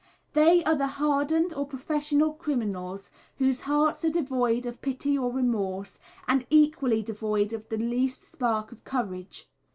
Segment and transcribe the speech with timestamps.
[0.33, 5.99] They are the "hardened" or professional criminals whose hearts are devoid of pity or remorse,
[6.27, 9.47] and equally devoid of the least spark of courage.